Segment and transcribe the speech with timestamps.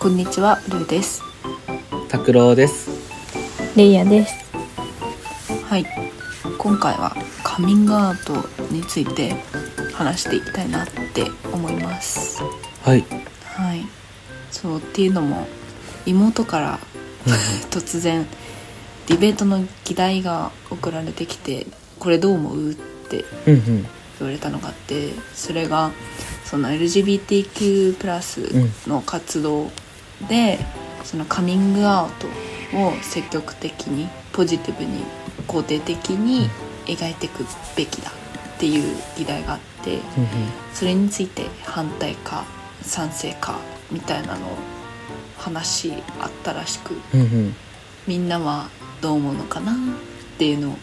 [0.00, 1.22] こんにちは、ルーです。
[2.08, 2.88] 拓郎です。
[3.76, 4.32] レイヤです。
[5.66, 5.84] はい。
[6.56, 8.32] 今回はカミングアウト
[8.72, 9.34] について
[9.92, 12.42] 話していきたいなって思います。
[12.82, 13.04] はい。
[13.44, 13.86] はい。
[14.50, 15.46] そうっていうのも
[16.06, 16.78] 妹から
[17.68, 18.26] 突然
[19.06, 21.66] ディベートの議題が送られてきて、
[21.98, 22.74] これどう思うっ
[23.10, 23.86] てうんうん。
[24.18, 25.90] 言われたのがあってそれが
[26.44, 29.70] その LGBTQ+ の活動
[30.28, 30.58] で、
[31.04, 32.26] そのカミングアウト
[32.78, 35.02] を積極的にポジティブに
[35.48, 36.48] 肯定的に
[36.86, 37.44] 描いていく
[37.76, 40.02] べきだっていう議題があってうん
[40.74, 42.44] それについて反対か
[42.82, 43.58] 賛成か
[43.90, 44.50] みたいなのを
[45.38, 46.94] 話あったらしく。
[48.06, 48.68] みんなは
[49.00, 49.76] どう思うのかなっ
[50.38, 50.76] ていうのを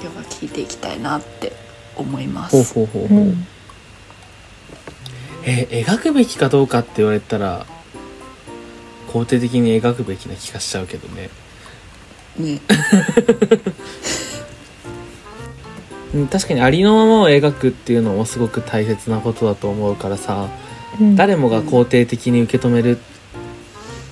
[0.00, 1.52] 今日は聞いていきたいなって
[1.96, 2.74] 思います。
[2.74, 3.18] ほうほうほうほう。
[3.18, 3.46] うん。
[5.44, 7.66] えー描くべきかどうかって言われたら、
[9.12, 11.28] 肯定的に描くべきな気がしちゃうけどね。
[12.38, 12.60] ね
[16.14, 20.48] うん、確かにありのままを描くっていうのもすごく大切なことだと思うからさ、
[21.00, 22.98] うん誰もが肯定的に受け止める、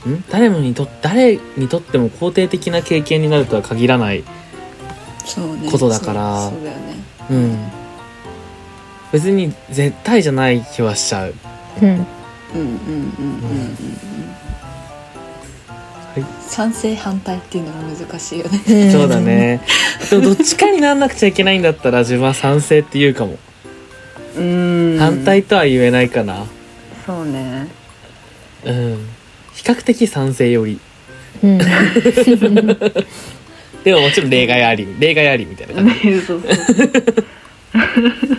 [0.08, 0.25] ん？
[0.30, 4.25] 誰もにと、誰にとっても肯定的な経験になるとは限らない。
[5.70, 6.97] ことだからそうそうだよね
[7.30, 7.58] うん。
[9.12, 11.34] 別に絶対じゃない気はしちゃう。
[11.82, 11.88] うん。
[11.88, 12.06] うんうんうん
[12.55, 14.39] うんうんうん
[16.14, 19.20] はい賛成反対っていうのが難しいよねそうだ。
[19.20, 19.61] ね。
[20.11, 23.39] でもどっちかになんなくちゃいけないんだったら自分は賛成って言うかも。
[24.36, 26.44] うん反対とは言えないかな。
[27.06, 27.69] そうね
[28.64, 29.06] うん。
[29.55, 30.81] 比較的賛成より。
[31.42, 31.58] うん。
[33.84, 36.08] でももちろん例外あり、例外ありみたいな感じ。
[36.08, 36.91] ね そうそうそうそう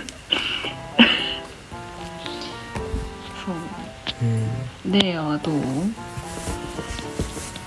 [4.86, 4.92] うん。
[4.92, 5.54] レイヤはどう？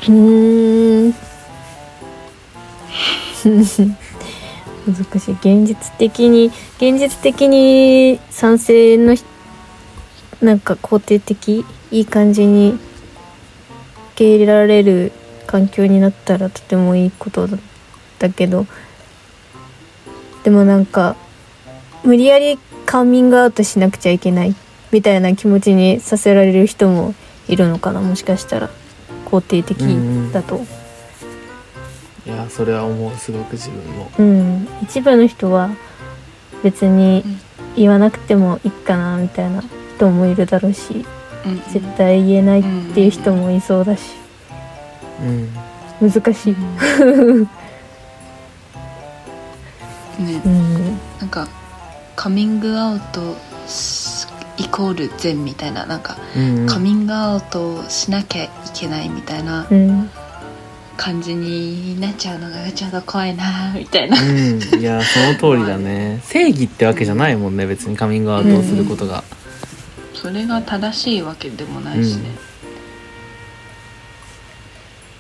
[0.09, 1.13] うん。
[3.45, 5.35] 難しい。
[5.35, 9.17] 現実的に、現実的に賛成の、
[10.43, 12.81] なんか肯定的、いい感じに受
[14.17, 15.13] け入れられる
[15.47, 17.59] 環境になったらとてもいいことだ
[18.19, 18.67] だけど、
[20.43, 21.17] でもなんか、
[22.03, 24.55] 無理やりカミングアウトしなくちゃいけない
[24.93, 27.15] みたいな気持ちにさせられる人も
[27.49, 28.71] いるのかなもしかしたら
[29.41, 29.75] 肯定的
[30.33, 30.65] だと。
[32.27, 34.11] いや、それは思う、すごく自分も。
[34.19, 35.71] うん、一部の人は
[36.63, 37.41] 別にうん。
[37.77, 39.61] 言わなくてもいいかなみたいな
[39.97, 41.05] 人もいるだろうし
[41.45, 41.57] うん。
[41.73, 42.63] 絶対言えないっ
[42.95, 44.03] ていう人もいそうだし。
[45.21, 46.11] うん。
[46.11, 46.53] 難しい、
[50.23, 50.41] ね。
[50.45, 51.49] うん、なんか
[52.15, 54.04] カミングアウトす
[54.57, 56.67] イコール善みたいななんか、うん。
[56.67, 60.11] カミングアウトしなきゃいけないみたいなうん
[60.97, 64.61] 感じになっちゃうのがちょっと怖いなみたいなうん。
[64.81, 66.21] いや、その通りだね。
[66.25, 69.25] 正義ってわけじゃないもんね、別にカミングアウトをすることが。
[70.15, 72.31] それが正しいわけでもないしね、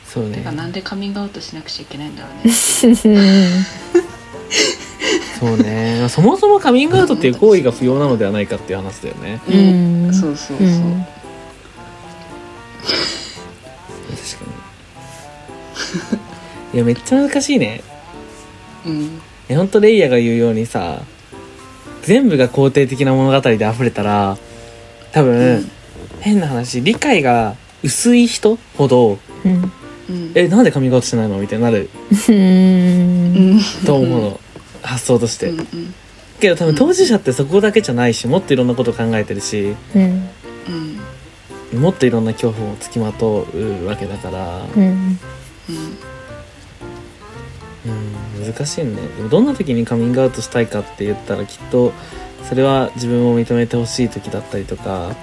[0.07, 0.53] そうねてか。
[0.53, 2.55] なんでカミングアウトしなくちゃいけないんだろうね
[5.45, 6.07] そうね。
[6.09, 9.41] そもそもカミングアウトっていう行為が不要なのではないかっていう話だよね。
[9.47, 11.05] うんそうそうそう、うん
[14.11, 14.51] 確か
[16.73, 16.75] に。
[16.75, 17.83] いや、めっちゃ難しいね。
[18.87, 21.03] うんえ、ほんとレイヤが言うようにさ、
[22.03, 24.39] 全部が肯定的な物語で溢れたら、
[25.13, 25.71] 多分、うん
[26.21, 29.73] 変な話、理解が薄い人ほど、うん
[30.09, 31.91] うんえ、なんでカミングアウトしないのみたいになる
[33.85, 34.41] と思うの。
[34.85, 35.49] 発想として。
[35.49, 35.95] うんうん。
[36.41, 40.29] けど多分当事者ってそこだけじゃないし、もっといろんなこと考えてるし、うん。
[41.73, 41.81] うん。
[41.81, 44.83] もっといろんな恐怖をつきまとうわけだから、うん。
[44.83, 45.19] うん。
[47.87, 47.89] う
[48.41, 48.95] ん、難しいね。
[49.17, 51.93] でもどんな時にカミングアウトしたいかって言ったらきっと、
[52.49, 55.15] それは自分を認めてほしい時だったりとか、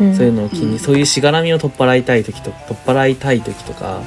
[0.00, 0.16] うん。
[0.16, 0.78] そういうのを機に、うん。
[0.78, 4.02] そういうしがらみを取っ払いたい時と取っ払いたい時とか、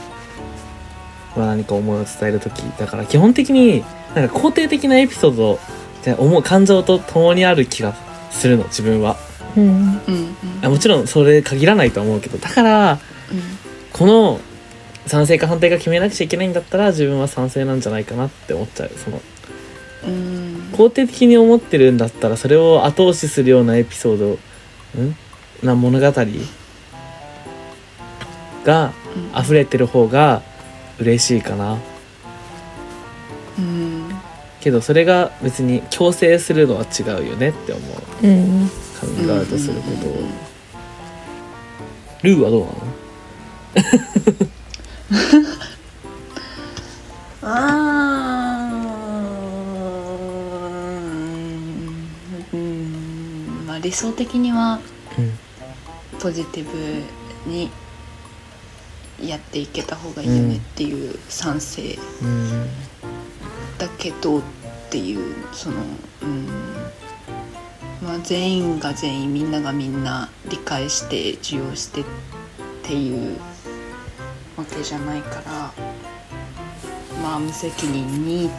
[1.36, 3.84] まあ、何か思いを伝える時だから基本的に
[4.16, 5.60] なんか肯定的なエピソード
[6.04, 7.96] じゃ思う感情と共にある気が
[8.30, 9.18] するの自分は。
[9.56, 9.66] うん。
[9.66, 10.36] うん。
[10.62, 13.00] あもちろんそれ限らないとは思うけどだから
[13.92, 14.40] この
[15.08, 18.92] 賛成か反対か決めなくちゃいけないんだったら自分は賛成なんじゃないかなって思っちゃう。
[18.96, 19.22] その
[20.06, 20.14] うん。
[20.14, 20.16] う
[20.50, 24.40] ん肯定的に思ってるんだったらそれを後押しするようなエピソード
[25.02, 25.16] ん？
[25.62, 26.12] な物語
[28.64, 28.94] が
[29.40, 30.42] 溢れてる方が
[31.00, 31.74] 嬉しいかな。
[31.74, 31.93] うん
[34.64, 37.82] けどそれが別に強制するのは違うよねって思
[38.24, 38.28] う。
[38.28, 38.70] うん
[39.00, 40.08] カミングアウトすること。
[40.08, 40.24] を
[42.24, 42.74] ルーはどうなの？
[47.44, 52.56] あー。
[52.56, 53.66] うん。
[53.68, 54.80] まあ理想的には
[55.18, 55.32] うん。
[56.20, 57.04] ポジティブ
[57.52, 57.70] に
[59.22, 61.82] やっていけた方がいいよねっていう賛成。
[62.22, 62.68] うん
[63.84, 64.42] だけどっ
[64.90, 65.76] ていうその
[66.22, 66.48] うん
[68.02, 72.06] まあ全員が全員みんながみんな理解して受容してっ
[72.82, 73.38] ていう
[74.56, 75.74] わけじゃないから
[77.22, 78.50] まあ無責任に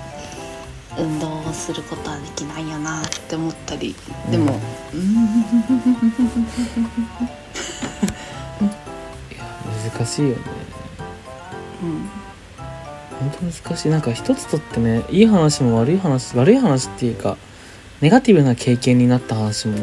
[0.99, 3.97] 運動をすることはできないよなって思ったり
[4.31, 4.61] でも
[4.93, 5.01] うん。
[9.33, 9.43] いや
[9.91, 10.43] 難しいよね。
[11.83, 12.24] うん
[13.21, 13.89] 本当難しい。
[13.91, 17.37] なんか一つとってねいい話も悪い話悪い話っていうか
[18.01, 19.79] ネガティブな経験になった話も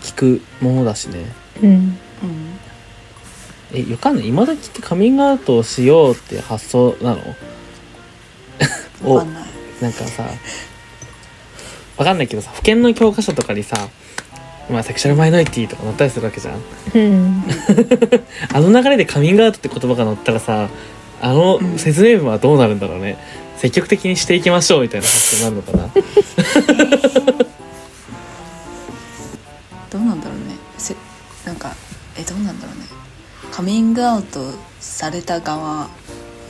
[0.00, 1.26] 聞くものだしね。
[1.62, 1.70] うん。
[1.70, 1.98] うん。
[3.72, 7.20] えよかんない今時ってカミングアウトをしようって発想なの？
[9.04, 9.44] おわかんない。
[9.80, 10.24] なんかさ
[11.98, 13.88] わかんないけどさ保険の教科書とかにさ
[14.70, 16.60] まあセクシャルマイノリティとか載ったりするわけじゃん。
[16.94, 17.44] うん。
[18.52, 20.68] あの流れでカミングアウトって言葉が載ったらさ
[21.20, 23.18] あのうん説明文はどうなるんだろうね、
[23.56, 25.88] 積極的にしていきましょうみたいな発想になるのかな。
[29.90, 30.56] どうなんだろうね。
[30.78, 30.94] せ
[31.44, 31.74] なんか
[32.18, 32.86] えどうなんだろうね。
[33.50, 35.88] カミングアウトされた側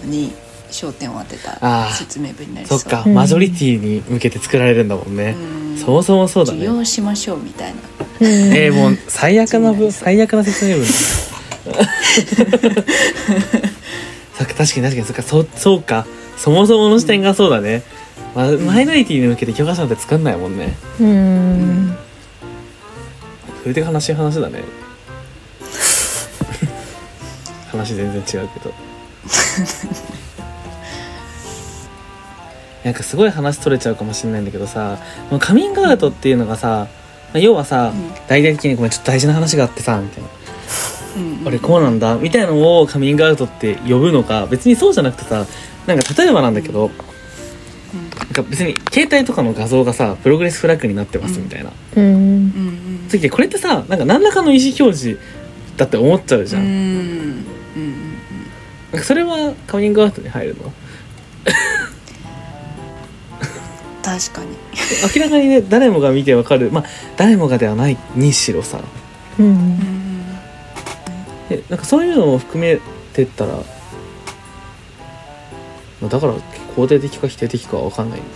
[0.04, 0.32] に
[0.70, 2.78] 焦点を当てた説明文になりそう。
[2.80, 3.14] そっか、うん。
[3.14, 5.78] マジョリティに向けて作られるんだもんね、うん。
[5.78, 7.80] そもそもそうだ受ね容しましょうみたいな。
[8.20, 10.86] えー、もう最悪な最悪な説明文。
[10.86, 10.92] だ
[14.38, 16.06] そっか確かに確かにそっかそそうか。
[16.36, 17.82] そもそもの視点がそうだね、
[18.34, 20.76] まマイノリティに向けて教科書なんて作んないもんね。
[21.00, 21.96] うん。
[23.62, 24.62] それで悲しい話だね。
[27.72, 28.74] 話全然違うけど。
[32.84, 34.98] なんかすごい話取れちゃうかもしれないんだけどさ
[35.28, 36.86] もうカミングアウトっていうのがさ
[37.32, 38.14] まあ要はさ、うん。
[38.28, 40.28] 大々的にごめんちょっと大事な話があってさみたいな
[41.16, 41.48] うんうん。
[41.48, 45.46] 俺こうなんだみたいなのをカミングアウトって呼ぶのか別にそうじゃなくてさ
[45.86, 46.90] なんか例えばなんだけど、
[48.18, 53.08] なんか別に携帯とかの画像がさプログレスフラッグになってますみたいな、うん。
[53.08, 55.20] でこれってさなんか何らかの意思表示
[55.76, 57.42] だって思っちゃうじゃん、うんうんうん
[58.92, 60.72] なんかそれはカミングアウトに入るの？
[64.02, 64.48] 確かに。
[65.14, 66.70] 明らかにね誰もが見てわかる。
[66.70, 66.84] まあ
[67.16, 68.80] 誰もがではないにしろさ。
[69.38, 69.95] うん
[71.70, 72.80] なんかそういうのを含め
[73.12, 73.62] てったら、ま
[76.04, 76.34] あ、だから
[76.76, 78.20] 肯定的か否定的かは分かんない。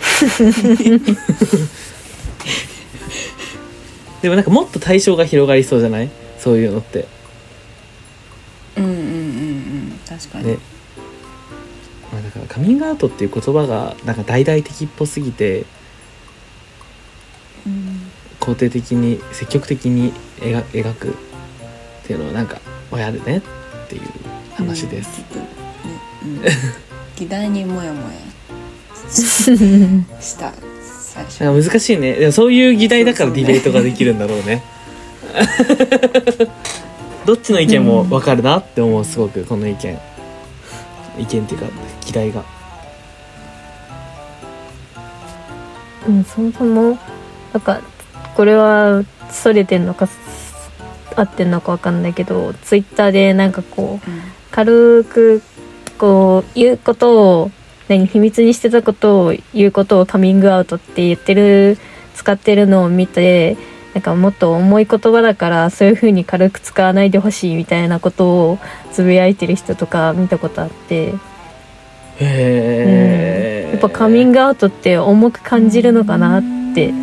[4.21, 6.09] でもなんかもっと対象が広がりそうじゃない？
[6.39, 7.07] そういうのって。
[8.77, 10.57] うんうんうんうん確かに、ね。
[12.11, 15.65] まあだからカミングアウトっていう言葉がなんか大々的っぽすぎて
[17.65, 18.11] うん。
[18.39, 21.13] 肯定的に積極的に描描くっ
[22.07, 22.59] ていうのはなんか
[22.91, 23.41] 親でねっ
[23.89, 24.01] ていう
[24.55, 25.21] 話です、
[26.23, 26.41] ううん、
[27.15, 28.31] 議題にもやもや
[29.11, 30.53] した
[31.11, 31.43] 最初。
[31.43, 32.13] なんか難しいね。
[32.13, 34.63] でもそういう議題だからディベートができるんだろうね。
[37.25, 39.99] どっちの意見も分かるなって思うすごくこの意見。
[41.19, 41.65] 意見っていうか
[42.05, 42.43] 議題が。
[46.07, 46.97] うん、そもそも
[47.53, 47.81] なんか
[48.35, 50.07] これはそれてんのか
[51.15, 54.21] 合ってんのかわかんないけどツイッターでなんかこううん。
[54.51, 55.41] 軽く
[55.97, 57.51] こう言うことを
[57.87, 61.77] 何秘密にしてたことを言うことをカミングアウトって言ってる
[62.15, 63.57] 使ってるのを見て
[63.93, 68.59] なんかもっと重い言葉だからそういう風に軽く使わないでほしいみたいなことを
[68.91, 71.13] つぶやいてる人とか見たことあって、
[72.17, 76.93] へえ、やっぱカミングアウトって重く感じるのかなって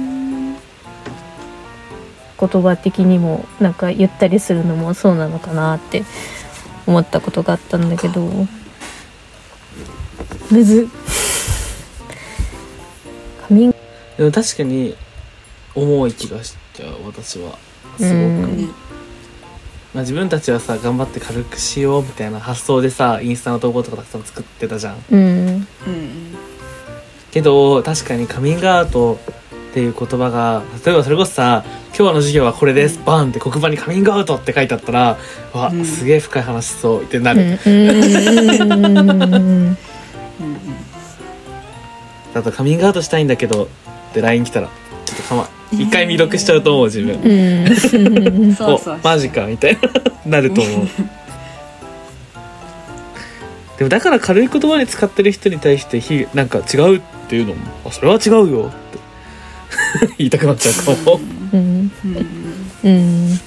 [2.38, 6.04] 言葉的にもなんか言ったりするのもそうなのかなって
[6.86, 8.28] 思ったことがあったんだけど。
[10.50, 10.82] むず。
[10.82, 10.86] っ
[13.48, 13.76] カミング
[14.16, 14.96] でも確かに
[15.74, 17.58] 重い気がしちゃう私は。
[17.98, 18.74] すごく、
[19.94, 25.04] まあ、自分たちはさ頑張って軽くしようみたいな発想でさインスタの投稿とかたくさん作ってたじゃん。
[25.10, 25.18] うん。
[25.18, 26.38] うん
[27.30, 29.18] けど確かにカミングアウト
[29.70, 31.64] っていう言葉が例えばそれこそさ
[31.98, 35.18] 「今日の授業はこれです」バンって黒板に「カミングアウト」って書いてあったら
[35.52, 35.84] 「わ、うん。
[35.84, 37.58] すげえ深い話しそう」ってなうんる、
[42.34, 43.68] あと「カミングアウトしたいんだけど」
[44.10, 44.68] って LINE 来たら
[45.04, 48.56] ちょっとかま一回未読しちゃうと思う自分、うん。
[48.64, 49.76] おマジかみたい
[50.24, 50.86] ななると思う。
[53.78, 58.97] でもだから軽い言葉で使ってる人に対してひなんか違うっていうのもあそれは違うよって
[60.18, 61.20] 言いたくなっちゃうかも。
[61.52, 61.92] うん。
[62.04, 62.26] うん。
[62.84, 63.40] うん。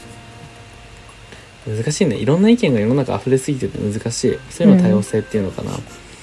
[1.67, 2.15] 難しいね。
[2.15, 4.39] いろんな意見が世の中溢れすぎてて難しい。
[4.49, 5.71] そういうの多様性っていうのかな、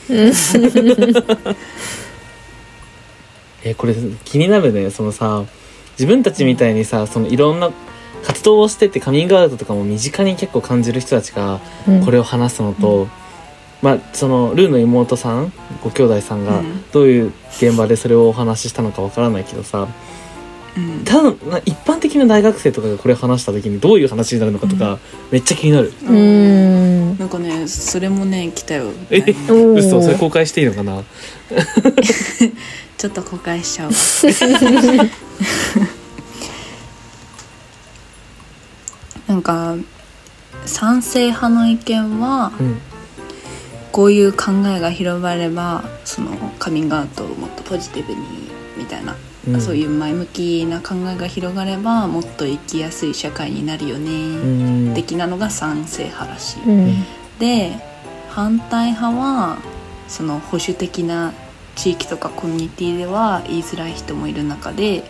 [3.63, 4.91] えこれ気になるね。
[4.91, 5.45] そのさ
[5.93, 7.71] 自分たちみたいにさそのいろんな
[8.25, 12.05] 活動をしててカミングアウトとかも身近に結構感じる人たちがうん。
[12.05, 13.09] これを話すのと、
[13.83, 16.85] まあそのルーの妹さんご兄弟さんがうん。
[16.91, 19.87] どういう現場でそれをお話ししたのかわからないけどさ
[20.77, 21.05] うん。
[21.05, 24.99] ただな一般的な大学生とかがこれ話した時にどういう話になるのかとか、
[25.31, 25.89] めっちゃ気になる。
[25.89, 27.19] うーん。
[27.19, 31.03] なんかねそれもね来たよえ嘘それ公開していいのかな？
[32.99, 33.91] ちょっと公開しちゃう。
[33.91, 33.95] わ
[39.29, 39.77] なんか
[40.65, 42.81] 賛成派の意見はうん
[43.93, 48.21] こういう考えが広がればそのカミングアウトをもっとポジティブに
[48.77, 49.17] みたいな、
[49.47, 49.61] うん。
[49.61, 54.95] そういう前向きな考えが広がればもっと生きやすい社会になるようね、ん。
[54.95, 56.63] 的なのが賛成派らしい。
[56.63, 57.05] うん。
[57.39, 57.77] で
[58.31, 59.59] 反対派は
[60.07, 61.33] その保守的な
[61.75, 65.05] 地域とかコミュニティでは言いづらい人もいる中で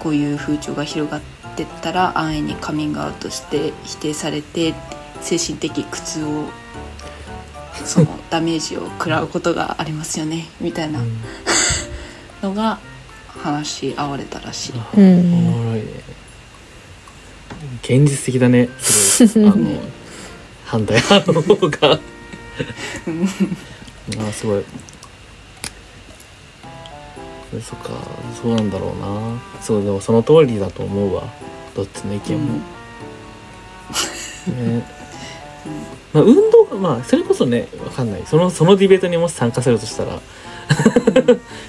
[0.00, 1.20] こういう風潮が広がっ
[1.56, 4.74] てったら安易にカミングアウトして否定されて
[5.20, 6.44] 精神的苦痛を
[7.84, 10.46] そのダメージを食らうことがありますよね。
[10.60, 11.00] みたいな。
[11.00, 11.20] うん。
[12.42, 12.78] のが
[13.28, 14.72] 話し合われたらしい。
[14.76, 15.18] あうん。
[15.18, 15.86] おもろいね。
[17.82, 18.68] 現実的だね。
[18.78, 19.80] すごいあのね
[20.64, 21.98] 反対派の方が。
[24.28, 24.64] あすごい。
[27.62, 27.90] そっか。
[28.40, 29.38] そうなんだろうな。
[29.60, 31.24] そうでもその通りだと思うわ。
[31.74, 32.60] どっちの意見も、ね
[36.12, 38.22] まあ、運動がまあそれこそねわかんない。
[38.26, 40.20] そのそのディベートにもし参加するとしたら。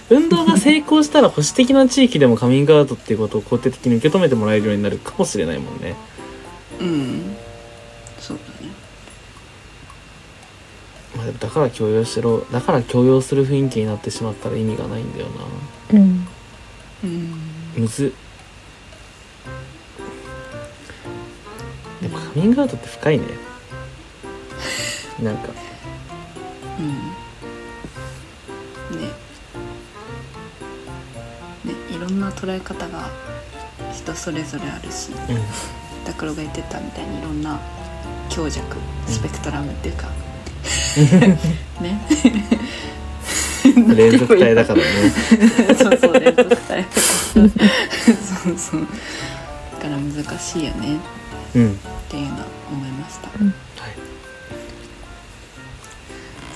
[0.10, 5.96] 運動が成功したら保守的な地域でもカミングアウトっていうことを肯定的に受け止めてもらえるようになるかもしれないもんね。
[6.80, 7.36] うん。
[8.20, 8.72] そうだね。
[11.18, 15.28] まあだから強要しろだから強要する雰囲気になってしまったら意味がないんだよ
[15.92, 16.00] な。
[16.00, 16.28] うん。
[17.04, 17.34] うん。
[17.76, 18.08] むず。
[18.08, 18.12] っ
[22.02, 23.26] でもカミングアウトって深いね
[25.20, 25.50] なんか。
[26.80, 26.90] うん。
[29.00, 29.08] ね。
[31.64, 33.10] ねいろんな捉え方が
[33.94, 35.18] 人それぞれあるしうん。
[36.06, 37.60] 拓郎が言ってたみたいにいろんな
[38.30, 38.76] 強弱
[39.08, 40.08] スペクトラムっていうか、
[41.82, 42.02] ね。
[43.96, 44.86] 連続体だからね。
[45.76, 47.50] そうそう連続体そう
[48.58, 48.82] そう。
[48.82, 51.00] だから難しいよね。
[51.56, 51.72] うん。
[51.72, 51.76] っ
[52.10, 53.28] ていうのは思いました。
[53.28, 53.75] はい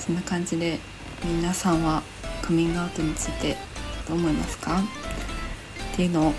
[0.10, 0.80] そんな感じで
[1.24, 2.02] 皆さんは
[2.42, 3.56] カミングアウトについて
[4.08, 4.80] どう思いますか？
[5.94, 6.36] っていうのを考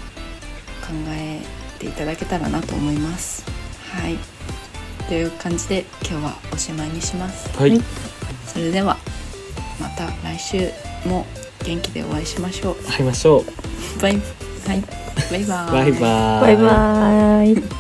[1.11, 1.41] え
[1.79, 3.45] ていただけたらなと思います。
[3.93, 4.19] はい。
[5.07, 7.57] という感じで今日はおしまいにします。
[7.57, 7.81] はい。
[8.45, 8.97] それでは
[9.81, 10.73] また来週
[11.09, 11.25] も
[11.65, 12.75] 元気でお会いしましょう。
[12.87, 13.45] 会いましょう。
[14.03, 14.17] バイ
[14.67, 14.83] はい。
[15.31, 16.43] バイバーバイバーイ。
[16.43, 17.80] バイバーイ